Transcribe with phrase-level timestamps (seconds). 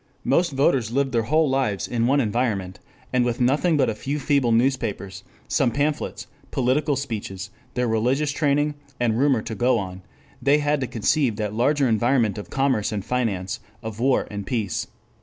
[0.23, 2.79] Most voters lived their whole lives in one environment,
[3.13, 8.73] and with nothing but a few feeble newspapers, some pamphlets, political speeches, their religious training,
[8.99, 10.01] and rumor to go on,
[10.41, 14.87] they had to conceive that larger environment of commerce and finance, of war and peace.